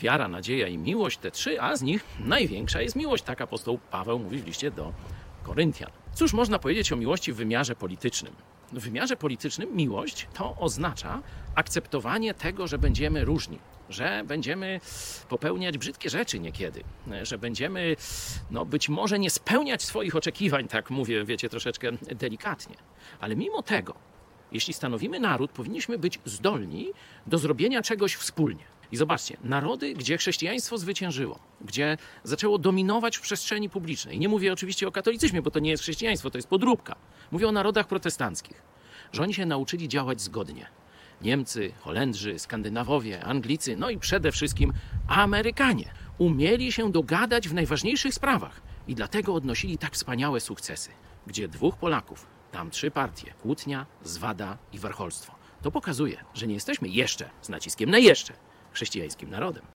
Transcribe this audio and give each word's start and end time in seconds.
wiara, 0.00 0.28
nadzieja 0.28 0.68
i 0.68 0.78
miłość, 0.78 1.18
te 1.18 1.30
trzy, 1.30 1.60
a 1.60 1.76
z 1.76 1.82
nich 1.82 2.04
największa 2.20 2.82
jest 2.82 2.96
miłość. 2.96 3.24
Tak 3.24 3.40
apostoł 3.40 3.78
Paweł 3.90 4.18
mówi 4.18 4.38
w 4.38 4.46
liście 4.46 4.70
do 4.70 4.92
Koryntian. 5.42 5.90
Cóż 6.14 6.32
można 6.32 6.58
powiedzieć 6.58 6.92
o 6.92 6.96
miłości 6.96 7.32
w 7.32 7.36
wymiarze 7.36 7.76
politycznym? 7.76 8.32
W 8.72 8.78
wymiarze 8.78 9.16
politycznym 9.16 9.76
miłość 9.76 10.28
to 10.34 10.56
oznacza 10.58 11.22
akceptowanie 11.54 12.34
tego, 12.34 12.66
że 12.66 12.78
będziemy 12.78 13.24
różni, 13.24 13.58
że 13.88 14.22
będziemy 14.26 14.80
popełniać 15.28 15.78
brzydkie 15.78 16.10
rzeczy 16.10 16.40
niekiedy, 16.40 16.84
że 17.22 17.38
będziemy 17.38 17.96
no, 18.50 18.66
być 18.66 18.88
może 18.88 19.18
nie 19.18 19.30
spełniać 19.30 19.82
swoich 19.82 20.16
oczekiwań, 20.16 20.68
tak 20.68 20.90
mówię, 20.90 21.24
wiecie, 21.24 21.48
troszeczkę 21.48 21.92
delikatnie. 22.02 22.76
Ale 23.20 23.36
mimo 23.36 23.62
tego, 23.62 23.94
jeśli 24.52 24.74
stanowimy 24.74 25.20
naród, 25.20 25.50
powinniśmy 25.50 25.98
być 25.98 26.18
zdolni 26.24 26.90
do 27.26 27.38
zrobienia 27.38 27.82
czegoś 27.82 28.14
wspólnie. 28.14 28.64
I 28.92 28.96
zobaczcie, 28.96 29.36
narody, 29.44 29.94
gdzie 29.94 30.18
chrześcijaństwo 30.18 30.78
zwyciężyło, 30.78 31.38
gdzie 31.60 31.96
zaczęło 32.24 32.58
dominować 32.58 33.16
w 33.16 33.20
przestrzeni 33.20 33.70
publicznej. 33.70 34.18
Nie 34.18 34.28
mówię 34.28 34.52
oczywiście 34.52 34.88
o 34.88 34.92
katolicyzmie, 34.92 35.42
bo 35.42 35.50
to 35.50 35.58
nie 35.58 35.70
jest 35.70 35.82
chrześcijaństwo, 35.82 36.30
to 36.30 36.38
jest 36.38 36.48
podróbka. 36.48 36.96
Mówię 37.30 37.48
o 37.48 37.52
narodach 37.52 37.86
protestanckich, 37.86 38.62
że 39.12 39.22
oni 39.22 39.34
się 39.34 39.46
nauczyli 39.46 39.88
działać 39.88 40.20
zgodnie. 40.20 40.66
Niemcy, 41.22 41.72
Holendrzy, 41.80 42.38
Skandynawowie, 42.38 43.24
Anglicy, 43.24 43.76
no 43.76 43.90
i 43.90 43.98
przede 43.98 44.32
wszystkim 44.32 44.72
Amerykanie 45.08 45.92
umieli 46.18 46.72
się 46.72 46.92
dogadać 46.92 47.48
w 47.48 47.54
najważniejszych 47.54 48.14
sprawach 48.14 48.60
i 48.88 48.94
dlatego 48.94 49.34
odnosili 49.34 49.78
tak 49.78 49.94
wspaniałe 49.94 50.40
sukcesy. 50.40 50.90
Gdzie 51.26 51.48
dwóch 51.48 51.76
Polaków, 51.76 52.26
tam 52.52 52.70
trzy 52.70 52.90
partie: 52.90 53.34
kłótnia, 53.42 53.86
zwada 54.04 54.58
i 54.72 54.78
warcholstwo. 54.78 55.34
To 55.62 55.70
pokazuje, 55.70 56.24
że 56.34 56.46
nie 56.46 56.54
jesteśmy 56.54 56.88
jeszcze, 56.88 57.30
z 57.42 57.48
naciskiem 57.48 57.90
na 57.90 57.98
jeszcze, 57.98 58.32
chrześcijańskim 58.72 59.30
narodem. 59.30 59.70